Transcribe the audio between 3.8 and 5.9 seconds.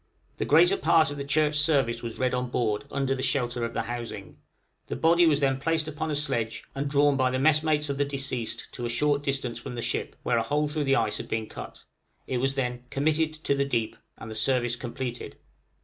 housing; the body was then placed